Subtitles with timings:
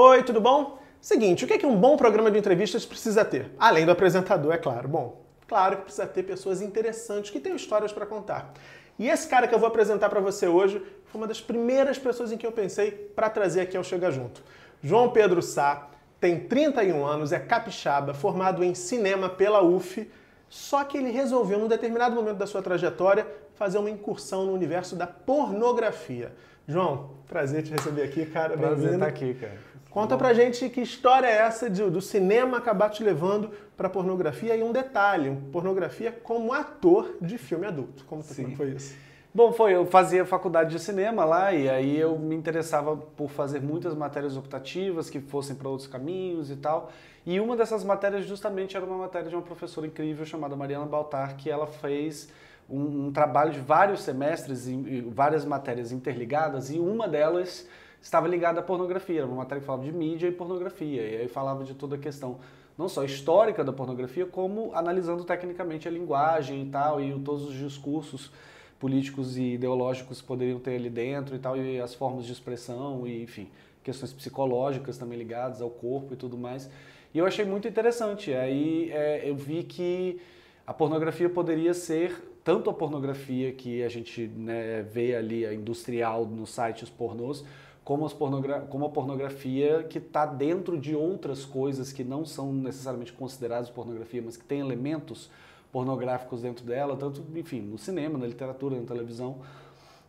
[0.00, 0.78] Oi, tudo bom?
[1.00, 3.50] Seguinte, o que é que um bom programa de entrevistas precisa ter?
[3.58, 4.86] Além do apresentador, é claro.
[4.86, 8.54] Bom, claro que precisa ter pessoas interessantes que tenham histórias para contar.
[8.96, 12.30] E esse cara que eu vou apresentar para você hoje foi uma das primeiras pessoas
[12.30, 14.40] em que eu pensei para trazer aqui ao Chega Junto.
[14.80, 15.88] João Pedro Sá
[16.20, 20.08] tem 31 anos, é capixaba, formado em cinema pela UF,
[20.48, 23.26] só que ele resolveu, num determinado momento da sua trajetória,
[23.58, 26.32] fazer uma incursão no universo da pornografia.
[26.66, 28.56] João, prazer te receber aqui, cara.
[28.56, 29.58] Prazer estar aqui, cara.
[29.90, 34.54] Conta pra gente que história é essa de, do cinema acabar te levando pra pornografia
[34.54, 38.04] e um detalhe, pornografia como ator de filme adulto.
[38.04, 38.94] Como, como foi isso?
[39.34, 43.60] Bom, foi, eu fazia faculdade de cinema lá e aí eu me interessava por fazer
[43.60, 46.92] muitas matérias optativas que fossem para outros caminhos e tal.
[47.26, 51.36] E uma dessas matérias justamente era uma matéria de uma professora incrível chamada Mariana Baltar,
[51.36, 52.28] que ela fez
[52.68, 57.66] um, um trabalho de vários semestres e várias matérias interligadas e uma delas
[58.00, 61.28] estava ligada à pornografia, era uma matéria que falava de mídia e pornografia, e aí
[61.28, 62.38] falava de toda a questão
[62.76, 67.54] não só histórica da pornografia, como analisando tecnicamente a linguagem e tal, e todos os
[67.54, 68.30] discursos
[68.78, 73.20] políticos e ideológicos poderiam ter ali dentro e tal, e as formas de expressão, e
[73.20, 73.50] enfim,
[73.82, 76.70] questões psicológicas também ligadas ao corpo e tudo mais.
[77.12, 78.32] E eu achei muito interessante.
[78.32, 80.20] Aí é, eu vi que
[80.64, 86.24] a pornografia poderia ser tanto a pornografia que a gente né, vê ali, a industrial
[86.24, 87.44] nos sites pornôs,
[87.84, 88.08] como,
[88.70, 94.22] como a pornografia que está dentro de outras coisas que não são necessariamente consideradas pornografia,
[94.24, 95.30] mas que tem elementos
[95.70, 99.40] pornográficos dentro dela, tanto, enfim, no cinema, na literatura, na televisão,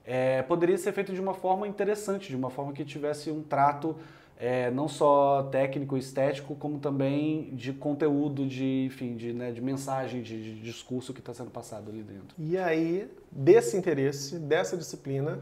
[0.05, 3.97] é, poderia ser feito de uma forma interessante, de uma forma que tivesse um trato
[4.39, 9.61] é, não só técnico e estético, como também de conteúdo, de, enfim, de, né, de
[9.61, 12.29] mensagem, de, de discurso que está sendo passado ali dentro.
[12.37, 15.39] E aí, desse interesse, dessa disciplina,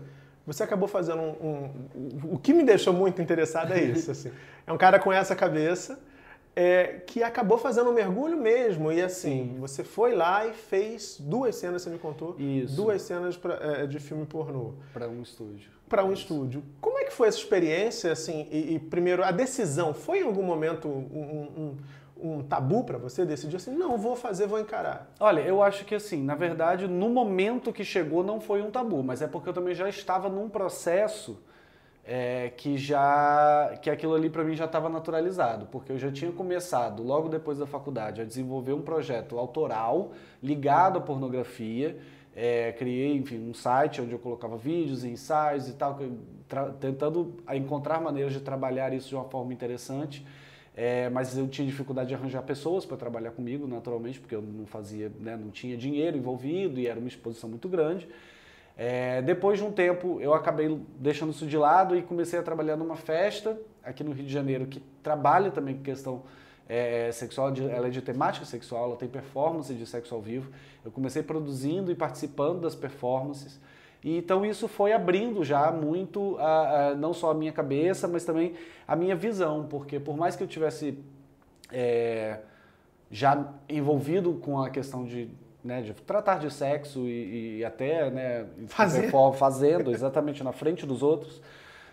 [0.47, 4.09] você acabou fazendo um, um, O que me deixou muito interessado é isso.
[4.09, 4.31] Assim.
[4.65, 5.97] É um cara com essa cabeça
[6.53, 8.91] é, que acabou fazendo um mergulho mesmo.
[8.91, 9.59] E assim, Sim.
[9.61, 12.35] você foi lá e fez duas cenas, você me contou.
[12.37, 12.75] Isso.
[12.75, 14.73] Duas cenas pra, é, de filme pornô.
[14.91, 15.76] Para um estúdio.
[15.87, 16.23] Para um isso.
[16.23, 16.63] estúdio.
[16.81, 18.11] Como é que foi essa experiência?
[18.11, 21.77] Assim, e, e, primeiro, a decisão foi em algum momento um, um
[22.21, 25.11] um tabu para você decidir assim, não, vou fazer, vou encarar?
[25.19, 29.03] Olha, eu acho que assim, na verdade, no momento que chegou não foi um tabu,
[29.03, 31.39] mas é porque eu também já estava num processo
[32.05, 36.31] é, que já que aquilo ali para mim já estava naturalizado, porque eu já tinha
[36.31, 40.11] começado logo depois da faculdade a desenvolver um projeto autoral
[40.41, 41.97] ligado à pornografia.
[42.39, 45.97] É, criei, enfim, um site onde eu colocava vídeos, ensaios e tal,
[46.79, 50.23] tentando encontrar maneiras de trabalhar isso de uma forma interessante.
[50.75, 54.67] É, mas eu tinha dificuldade de arranjar pessoas para trabalhar comigo, naturalmente, porque eu não
[54.67, 58.07] fazia, né, não tinha dinheiro envolvido e era uma exposição muito grande.
[58.77, 62.77] É, depois de um tempo, eu acabei deixando isso de lado e comecei a trabalhar
[62.77, 66.21] numa festa aqui no Rio de Janeiro que trabalha também com questão
[66.69, 70.51] é, sexual, de, ela é de temática sexual, ela tem performance de sexo ao vivo.
[70.83, 73.59] Eu comecei produzindo e participando das performances.
[74.03, 78.25] E, então isso foi abrindo já muito a, a, não só a minha cabeça, mas
[78.25, 78.53] também
[78.87, 80.97] a minha visão, porque por mais que eu tivesse
[81.71, 82.39] é,
[83.09, 85.29] já envolvido com a questão de,
[85.63, 89.11] né, de tratar de sexo e, e até né, Fazer.
[89.37, 91.41] fazendo exatamente na frente dos outros,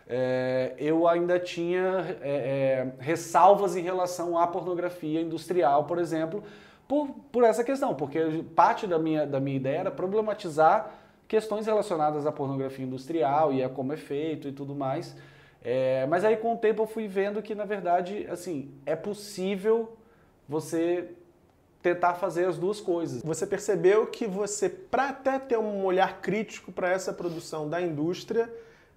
[0.07, 6.43] é, eu ainda tinha é, é, ressalvas em relação à pornografia industrial, por exemplo,
[6.87, 10.91] por, por essa questão, porque parte da minha, da minha ideia era problematizar
[11.27, 15.17] questões relacionadas à pornografia industrial e a como é feito e tudo mais.
[15.63, 19.97] É, mas aí com o tempo eu fui vendo que na verdade assim é possível
[20.47, 21.09] você
[21.85, 23.23] tentar fazer as duas coisas.
[23.23, 28.51] Você percebeu que você, para até ter um olhar crítico para essa produção da indústria,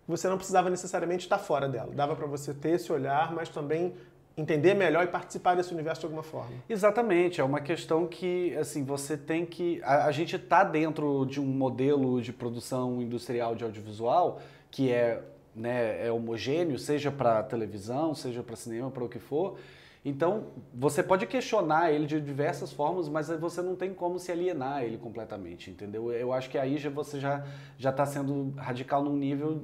[0.08, 1.92] você não precisava necessariamente estar fora dela.
[1.94, 3.94] Dava para você ter esse olhar, mas também
[4.38, 6.52] entender melhor e participar desse universo de alguma forma.
[6.70, 11.42] Exatamente, é uma questão que assim você tem que a, a gente está dentro de
[11.42, 15.24] um modelo de produção industrial de audiovisual que é
[15.56, 19.58] né, é homogêneo, seja para televisão, seja para cinema, para o que for.
[20.06, 24.84] Então, você pode questionar ele de diversas formas, mas você não tem como se alienar
[24.84, 26.12] ele completamente, entendeu?
[26.14, 27.44] Eu acho que aí já, você já
[27.78, 29.64] já está sendo radical num nível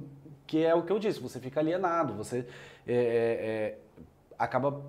[0.53, 2.45] que é o que eu disse, você fica alienado, você
[2.85, 3.77] é, é, é
[4.37, 4.83] acaba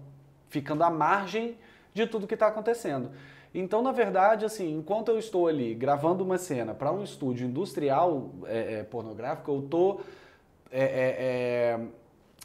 [0.50, 1.56] ficando à margem
[1.94, 3.10] de tudo que está acontecendo.
[3.54, 8.30] Então, na verdade, assim, enquanto eu estou ali gravando uma cena para um estúdio industrial
[8.44, 10.00] é, é, pornográfico, eu estou
[10.70, 11.80] é,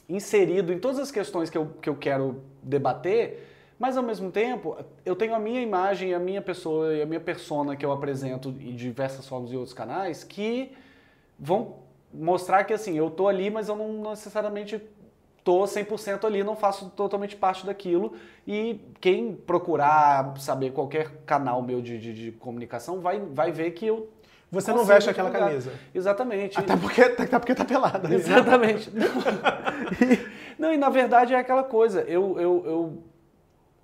[0.07, 3.45] inserido em todas as questões que eu, que eu quero debater,
[3.77, 7.19] mas ao mesmo tempo eu tenho a minha imagem, a minha pessoa e a minha
[7.19, 10.71] persona que eu apresento em diversas formas em outros canais que
[11.37, 14.81] vão mostrar que assim eu estou ali, mas eu não necessariamente
[15.43, 18.13] tô 100% ali, não faço totalmente parte daquilo.
[18.47, 23.85] E quem procurar saber qualquer canal meu de, de, de comunicação vai, vai ver que
[23.87, 24.09] eu
[24.51, 25.49] você não veste aquela divulgar.
[25.51, 25.71] camisa.
[25.93, 26.59] Exatamente.
[26.59, 28.07] Até porque, até porque tá pelada.
[28.07, 28.15] né?
[28.15, 28.89] Exatamente.
[30.59, 30.67] Não.
[30.69, 32.01] não, e na verdade é aquela coisa.
[32.01, 33.03] Eu, eu, eu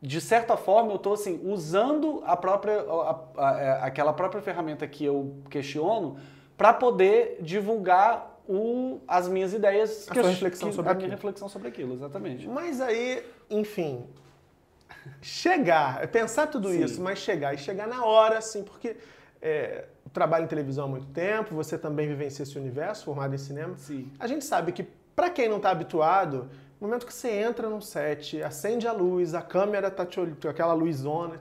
[0.02, 4.88] de certa forma, eu estou assim, usando a própria, a- a- a- aquela própria ferramenta
[4.88, 6.18] que eu questiono
[6.58, 11.08] para poder divulgar o, as minhas ideias, A que eu- reflexão que- sobre a aquilo.
[11.08, 12.48] minha reflexão sobre aquilo, exatamente.
[12.48, 14.06] Mas aí, enfim,
[15.22, 16.84] chegar, é pensar tudo Sim.
[16.84, 18.96] isso, mas chegar e chegar na hora, assim, porque
[19.42, 23.76] é, trabalho em televisão há muito tempo, você também vivencia esse universo formado em cinema.
[23.78, 24.12] Sim.
[24.20, 24.84] A gente sabe que,
[25.16, 26.50] pra quem não tá habituado,
[26.80, 30.48] no momento que você entra num set, acende a luz, a câmera tá te olhando,
[30.50, 31.40] aquela luzona,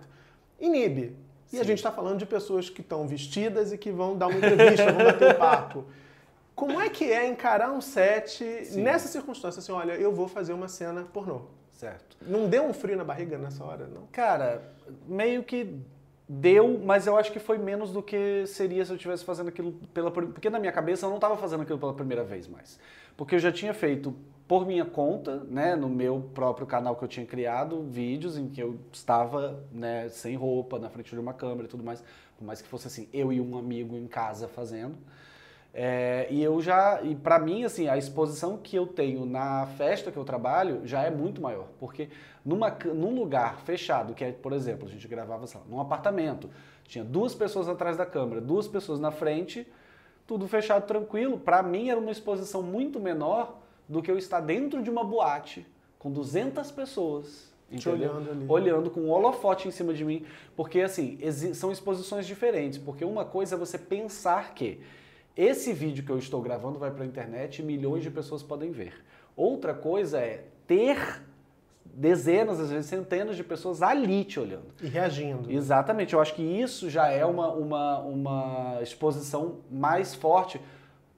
[0.60, 1.16] inibe.
[1.52, 1.66] E a Sim.
[1.68, 5.04] gente tá falando de pessoas que estão vestidas e que vão dar uma entrevista, vão
[5.04, 5.84] bater um papo.
[6.54, 8.82] Como é que é encarar um set Sim.
[8.82, 9.58] nessa circunstância?
[9.58, 11.42] Assim, olha, eu vou fazer uma cena pornô.
[11.72, 12.16] Certo.
[12.22, 14.06] Não deu um frio na barriga nessa hora, não?
[14.12, 14.62] Cara,
[15.06, 15.76] meio que
[16.28, 19.72] deu, mas eu acho que foi menos do que seria se eu estivesse fazendo aquilo
[19.92, 22.78] pela porque na minha cabeça eu não estava fazendo aquilo pela primeira vez mais,
[23.16, 24.14] porque eu já tinha feito
[24.46, 28.62] por minha conta, né, no meu próprio canal que eu tinha criado, vídeos em que
[28.62, 32.04] eu estava, né, sem roupa, na frente de uma câmera e tudo mais,
[32.36, 34.96] por mais que fosse assim, eu e um amigo em casa fazendo.
[35.76, 40.12] É, e eu já, e para mim, assim, a exposição que eu tenho na festa
[40.12, 42.08] que eu trabalho já é muito maior, porque
[42.44, 46.48] numa, num lugar fechado, que é, por exemplo, a gente gravava, sei lá, num apartamento,
[46.84, 49.66] tinha duas pessoas atrás da câmera, duas pessoas na frente,
[50.28, 51.38] tudo fechado, tranquilo.
[51.38, 55.66] Para mim era uma exposição muito menor do que eu estar dentro de uma boate
[55.98, 57.52] com 200 pessoas.
[57.68, 58.10] Te entendeu?
[58.10, 58.46] olhando ali.
[58.48, 60.24] olhando com um holofote em cima de mim,
[60.54, 61.18] porque assim,
[61.54, 64.80] são exposições diferentes, porque uma coisa é você pensar que
[65.36, 68.70] esse vídeo que eu estou gravando vai para a internet e milhões de pessoas podem
[68.70, 68.94] ver.
[69.36, 71.22] Outra coisa é ter
[71.84, 74.66] dezenas, às vezes centenas de pessoas ali te olhando.
[74.80, 75.50] E reagindo.
[75.50, 80.60] Exatamente, eu acho que isso já é uma, uma, uma exposição mais forte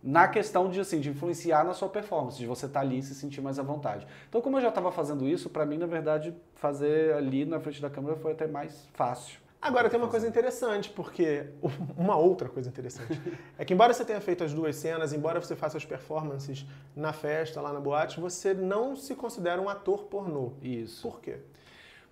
[0.02, 3.14] na questão de, assim, de influenciar na sua performance, de você estar ali e se
[3.14, 4.06] sentir mais à vontade.
[4.28, 7.82] Então, como eu já estava fazendo isso, para mim, na verdade, fazer ali na frente
[7.82, 9.40] da câmera foi até mais fácil.
[9.66, 11.46] Agora tem uma coisa interessante, porque
[11.98, 13.20] uma outra coisa interessante
[13.58, 16.64] é que embora você tenha feito as duas cenas, embora você faça as performances
[16.94, 20.52] na festa, lá na boate, você não se considera um ator pornô.
[20.62, 21.02] Isso.
[21.02, 21.38] Por quê?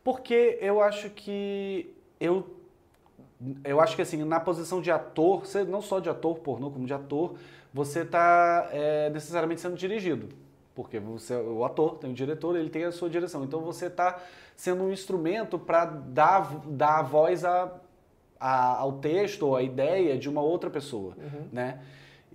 [0.03, 2.45] Porque eu acho que eu
[3.63, 6.87] eu acho que assim, na posição de ator, você não só de ator pornô, como
[6.87, 7.37] de ator,
[7.73, 8.69] você está
[9.13, 10.29] necessariamente sendo dirigido.
[10.75, 13.45] Porque você, o ator tem o diretor, ele tem a sua direção.
[13.45, 14.21] Então você está
[14.57, 17.73] sendo um instrumento para dar, dar voz a,
[18.41, 21.15] a- ao texto ou à ideia de uma outra pessoa,
[21.53, 21.79] né?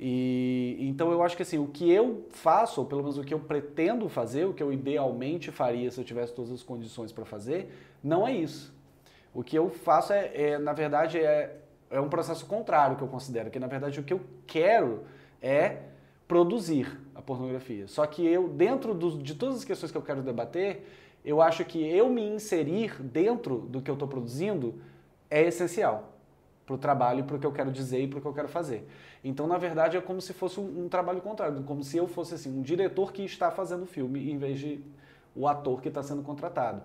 [0.02, 3.34] E então eu acho que assim, o que eu faço, ou pelo menos o que
[3.34, 7.26] eu pretendo fazer, o que eu idealmente faria se eu tivesse todas as condições para
[7.26, 7.70] fazer,
[8.02, 8.74] não é isso.
[9.34, 11.58] O que eu faço é, é, na verdade, é,
[11.92, 15.04] é um processo contrário que eu considero, que na verdade o que eu quero
[15.42, 15.80] é
[16.30, 17.88] produzir a pornografia.
[17.88, 20.86] Só que eu, dentro dos- de todas as questões que eu quero debater,
[21.26, 24.76] eu acho que eu me inserir dentro do que eu estou produzindo
[25.30, 26.14] é essencial
[26.68, 28.48] para o trabalho, para o que eu quero dizer e para o que eu quero
[28.48, 28.88] fazer.
[29.24, 32.36] Então, na verdade, é como se fosse um, um trabalho contrário, como se eu fosse
[32.36, 34.80] assim um diretor que está fazendo o filme em vez de
[35.36, 36.84] o ator que está sendo contratado.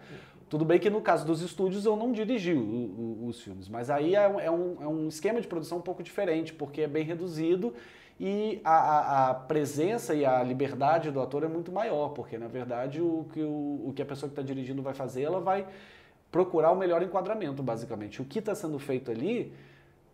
[0.48, 3.90] Tudo bem que no caso dos estúdios eu não dirigi o- o- os filmes, mas
[3.90, 6.88] aí é um, é um- é um esquema de produção um pouco diferente, porque é
[6.88, 7.74] bem reduzido
[8.20, 12.46] e a, a- a presença e a liberdade do ator é muito maior, porque na
[12.46, 15.66] verdade o que, o, o que a pessoa que está dirigindo vai fazer, ela vai
[16.30, 18.20] procurar o melhor enquadramento, basicamente.
[18.20, 19.52] O que está sendo feito ali,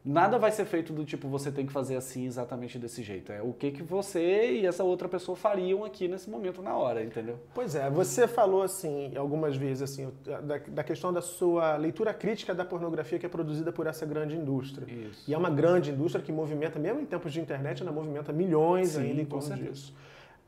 [0.04, 3.32] nada vai ser feito do tipo você tem que fazer assim exatamente desse jeito.
[3.32, 7.02] É o que, que você e essa outra pessoa fariam aqui nesse momento na hora,
[7.02, 7.38] entendeu?
[7.54, 12.54] Pois é, você falou assim algumas vezes assim da, da questão da sua leitura crítica
[12.54, 14.86] da pornografia que é produzida por essa grande indústria.
[14.90, 15.30] Isso.
[15.30, 18.90] E é uma grande indústria que movimenta, mesmo em tempos de internet, ela movimenta milhões
[18.90, 19.94] Sim, ainda em torno disso.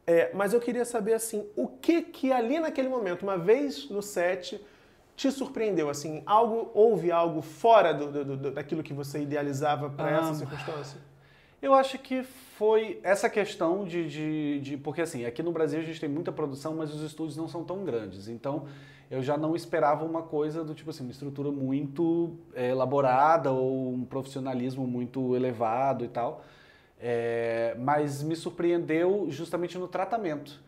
[0.07, 4.03] É, mas eu queria saber assim, o que que ali naquele momento, uma vez no
[4.03, 4.61] set,
[5.23, 5.89] te surpreendeu?
[5.89, 10.35] Assim, algo houve algo fora do, do- do- daquilo que você idealizava para Ah, essa
[10.35, 11.01] circunstância?
[11.61, 15.83] Eu acho que foi essa questão de, de, de- Porque assim, aqui no Brasil a
[15.85, 18.27] gente tem muita produção, mas os estúdios não são tão grandes.
[18.29, 18.67] Então
[19.09, 23.93] eu já não esperava uma coisa do tipo assim, uma estrutura muito eh, elaborada ou
[23.95, 26.43] um profissionalismo muito elevado e tal.
[27.01, 30.61] É, mas me surpreendeu justamente no tratamento.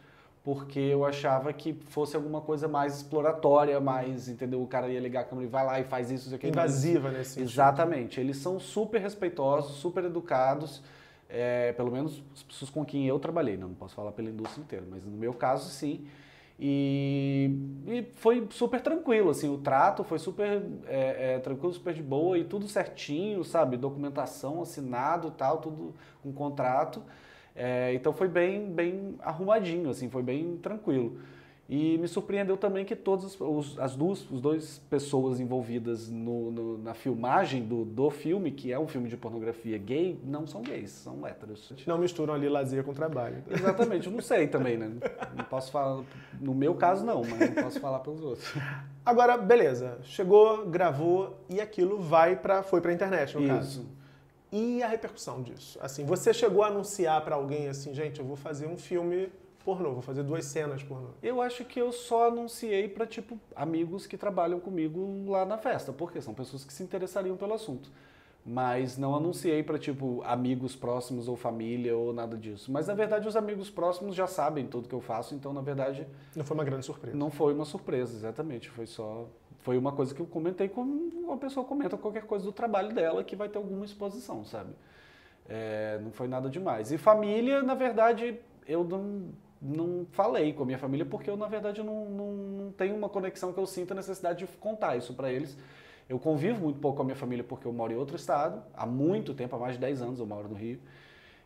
[0.44, 4.62] Porque eu achava que fosse alguma coisa mais exploratória, mais, entendeu?
[4.62, 6.48] O cara ia ligar a câmera e vai lá e faz isso, isso aqui.
[6.48, 7.48] Invasiva nesse sentido.
[7.48, 8.20] Exatamente.
[8.20, 10.82] Eles são super respeitosos, super educados.
[11.28, 14.62] é, pelo menos as pessoas com quem eu trabalhei, não, não posso falar pela indústria
[14.62, 16.06] inteira, mas no meu caso sim.
[16.58, 17.50] E,
[17.86, 22.38] e foi super tranquilo, assim, o trato foi super é, é, tranquilo, super de boa
[22.38, 23.76] e tudo certinho, sabe?
[23.76, 27.02] Documentação assinado tal, tudo com um contrato.
[27.54, 31.18] É, então foi bem, bem arrumadinho, assim, foi bem tranquilo.
[31.66, 36.78] E me surpreendeu também que todas os, as duas, os dois pessoas envolvidas no, no,
[36.78, 40.90] na filmagem do, do filme, que é um filme de pornografia gay, não são gays,
[40.90, 41.72] são héteros.
[41.86, 43.42] Não misturam ali lazer com trabalho.
[43.50, 44.90] Exatamente, eu não sei também, né?
[45.34, 46.04] Não posso falar,
[46.38, 48.52] no meu caso não, mas não posso falar pelos outros.
[49.04, 53.54] Agora, beleza, chegou, gravou e aquilo vai para foi para internet, no Isso.
[53.54, 53.86] caso.
[54.56, 55.76] E a repercussão disso?
[55.82, 59.28] Assim, você chegou a anunciar para alguém assim, gente, eu vou fazer um filme
[59.64, 61.08] pornô, vou fazer duas cenas pornô.
[61.20, 65.92] Eu acho que eu só anunciei para tipo amigos que trabalham comigo lá na festa,
[65.92, 67.90] porque são pessoas que se interessariam pelo assunto.
[68.46, 72.70] Mas não anunciei para tipo amigos próximos ou família ou nada disso.
[72.70, 76.06] Mas na verdade os amigos próximos já sabem tudo que eu faço, então na verdade
[76.36, 77.16] Não foi uma grande surpresa.
[77.16, 78.68] não foi uma surpresa, exatamente.
[78.68, 79.26] Foi só
[79.60, 80.92] foi uma coisa que eu comentei como
[81.24, 84.74] uma pessoa comenta qualquer coisa do trabalho dela que vai ter alguma exposição, sabe?
[85.48, 86.92] É, não foi nada demais.
[86.92, 89.30] E família, na verdade, eu não,
[89.62, 93.08] não falei com a minha família porque eu, na verdade, não, não, não tenho uma
[93.08, 95.56] conexão que eu sinta necessidade de contar isso para eles.
[96.08, 98.84] Eu convivo muito pouco com a minha família porque eu moro em outro estado, há
[98.86, 100.78] muito tempo, há mais de 10 anos eu moro no Rio.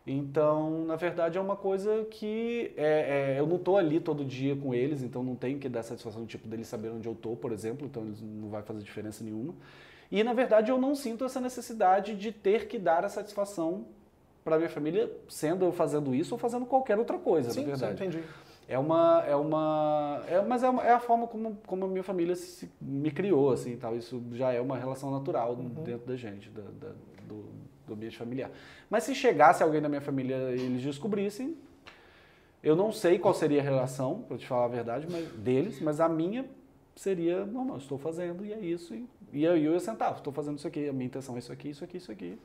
[0.05, 4.55] Então, na verdade, é uma coisa que é, é, eu não estou ali todo dia
[4.55, 7.51] com eles, então não tenho que dar satisfação tipo deles saber onde eu estou, por
[7.51, 9.53] exemplo, então eles não vai fazer diferença nenhuma.
[10.11, 13.85] E na verdade eu não sinto essa necessidade de ter que dar a satisfação
[14.43, 17.71] para minha família, sendo eu fazendo isso ou fazendo qualquer outra coisa, Sim, na sim,
[17.71, 17.93] verdade.
[18.03, 18.23] entendi.
[18.69, 22.03] É uma, é uma, é, mas é, uma- é a forma como, como a minha
[22.03, 23.97] família se- me criou, assim, tal.
[23.97, 26.93] Isso já é uma relação natural dentro da gente, da, da-
[27.27, 27.45] do,
[27.87, 28.51] do ambiente familiar.
[28.87, 31.57] Mas se chegasse alguém da minha família e eles descobrissem,
[32.61, 35.99] eu não sei qual seria a relação, para te falar a verdade, mas, deles, mas
[35.99, 36.45] a minha
[36.95, 38.93] seria normal, estou fazendo e é isso.
[38.93, 41.51] E, e eu, eu ia sentar, estou fazendo isso aqui, a minha intenção é isso
[41.51, 42.37] aqui, isso aqui, isso aqui.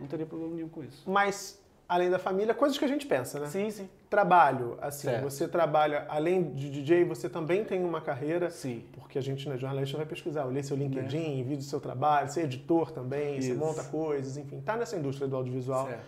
[0.00, 1.02] Não teria problema nenhum com isso.
[1.10, 3.46] Mas, além da família, coisas que a gente pensa, né?
[3.46, 3.88] Sim, sim.
[4.10, 5.22] Trabalho, assim, Certo.
[5.22, 8.84] você trabalha, além de DJ, você também tem uma carreira, Sim.
[8.92, 12.40] porque a gente, né, jornalista, vai pesquisar, olhei seu LinkedIn, vídeo do seu trabalho, você
[12.40, 13.58] é editor também, você Isso.
[13.58, 16.04] monta coisas, enfim, tá nessa indústria do audiovisual, Certo.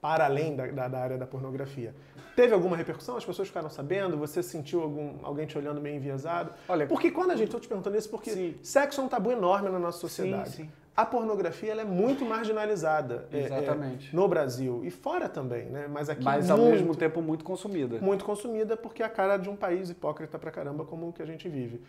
[0.00, 1.94] para além da, da, da área da pornografia.
[2.36, 3.16] Teve alguma repercussão?
[3.16, 4.16] As pessoas ficaram sabendo?
[4.16, 6.52] Você sentiu algum, alguém te olhando meio enviesado?
[6.68, 8.54] Olha, Porque quando a gente, tô te perguntando isso, porque Sim.
[8.62, 10.50] sexo é um tabu enorme na nossa sociedade.
[10.50, 10.70] sim.
[11.00, 14.14] A pornografia ela é muito marginalizada é, é, Exatamente.
[14.14, 15.88] no Brasil e fora também, né?
[15.88, 17.98] Mas aqui mas ao muito, mesmo tempo muito consumida.
[18.00, 21.22] muito consumida porque é a cara de um país hipócrita pra caramba como o que
[21.22, 21.80] a gente vive.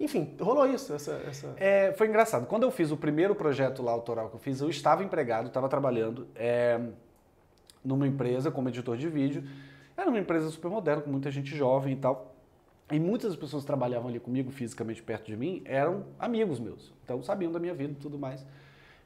[0.00, 1.52] Enfim, rolou isso, essa, essa...
[1.58, 2.46] É, foi engraçado.
[2.46, 5.68] Quando eu fiz o primeiro projeto lá autoral que eu fiz, eu estava empregado, estava
[5.68, 6.80] trabalhando é,
[7.84, 9.44] numa empresa como editor de vídeo.
[9.94, 12.33] Era uma empresa super moderna, com muita gente jovem e tal.
[12.90, 16.92] E muitas das pessoas que trabalhavam ali comigo, fisicamente perto de mim, eram amigos meus.
[17.02, 18.44] Então sabiam da minha vida e tudo mais.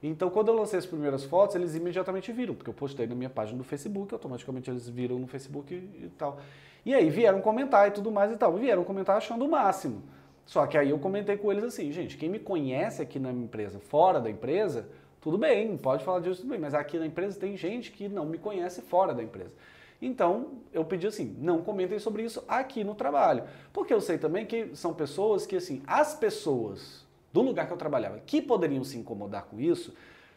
[0.03, 3.31] Então, quando eu lancei as primeiras fotos, eles imediatamente viram, porque eu postei na minha
[3.31, 6.39] página do Facebook, automaticamente eles viram no Facebook e, e tal.
[6.87, 8.57] E aí vieram comentar e tudo mais e tal.
[8.57, 10.03] Vieram comentar achando o máximo.
[10.47, 13.79] Só que aí eu comentei com eles assim, gente, quem me conhece aqui na empresa,
[13.79, 14.89] fora da empresa,
[15.21, 18.25] tudo bem, pode falar disso, tudo bem, mas aqui na empresa tem gente que não
[18.25, 19.53] me conhece fora da empresa.
[20.01, 23.45] Então, eu pedi assim, não comentem sobre isso aqui no trabalho.
[23.73, 27.77] Porque eu sei também que são pessoas que, assim, as pessoas do lugar que eu
[27.77, 29.93] trabalhava que poderiam se incomodar com isso,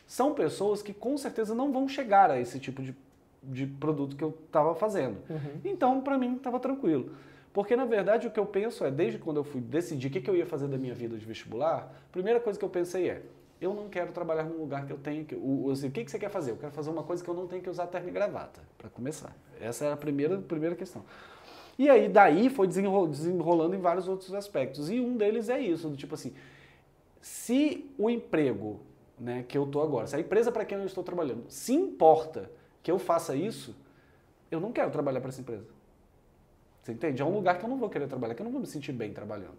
[0.06, 2.96] são pessoas que com certeza não vão chegar a esse tipo de,
[3.42, 5.18] de produto que eu estava fazendo.
[5.64, 7.12] Então, para mim, estava tranquilo.
[7.54, 10.22] Porque, na verdade, o que eu penso é, desde quando eu fui decidir o que,
[10.22, 13.10] que eu ia fazer da minha vida de vestibular, a primeira coisa que eu pensei
[13.10, 13.22] é,
[13.62, 15.36] eu não quero trabalhar num lugar que eu tenho que...
[15.36, 16.52] O, o- assim, o que, que você quer fazer?
[16.52, 18.90] Eu quero fazer uma coisa que eu não tenho que usar terno e gravata, para
[18.90, 19.36] começar.
[19.60, 21.06] Essa era a primeira, primeira questão.
[21.78, 24.90] E aí, daí, foi desenro- desenrolando em vários outros aspectos.
[24.90, 26.34] E um deles é isso, do tipo assim,
[27.22, 28.80] se o emprego
[29.20, 32.50] né, que eu estou agora, se a empresa para quem eu estou trabalhando se importa
[32.82, 33.76] que eu faça isso,
[34.50, 35.68] eu não quero trabalhar para essa empresa.
[36.82, 37.22] Você entende?
[37.22, 38.92] É um lugar que eu não vou querer trabalhar, que eu não vou me sentir
[38.92, 39.58] bem trabalhando.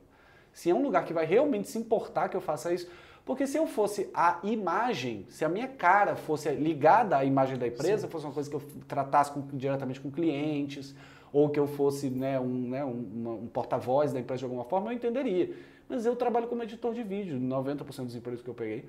[0.52, 2.90] Se é um lugar que vai realmente se importar que eu faça isso,
[3.24, 7.66] porque se eu fosse a imagem, se a minha cara fosse ligada à imagem da
[7.66, 10.94] empresa, fosse uma coisa que eu tratasse com- diretamente com clientes,
[11.32, 14.90] ou que eu fosse né, um, né, um, um porta-voz da empresa de alguma forma,
[14.90, 15.54] eu entenderia.
[15.88, 18.84] Mas eu trabalho como editor de vídeo, 90% dos empregos que eu peguei.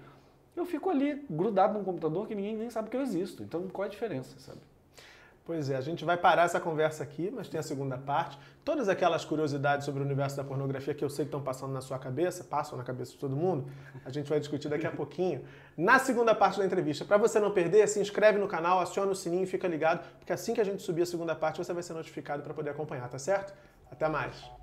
[0.56, 3.44] Eu fico ali grudado num computador que ninguém nem sabe que eu existo.
[3.44, 4.60] Então qual é a diferença, sabe?
[5.46, 8.40] Pois é, a gente vai parar essa conversa aqui, mas tem a segunda parte.
[8.64, 11.82] Todas aquelas curiosidades sobre o universo da pornografia que eu sei que estão passando na
[11.82, 13.70] sua cabeça, passam na cabeça de todo mundo,
[14.06, 15.44] a gente vai discutir daqui a pouquinho.
[15.76, 19.16] Na segunda parte da entrevista, para você não perder, se inscreve no canal, aciona o
[19.16, 21.84] sininho e fica ligado, porque assim que a gente subir a segunda parte, você vai
[21.84, 23.54] ser notificado para poder acompanhar, tá certo?
[23.92, 24.62] Até mais!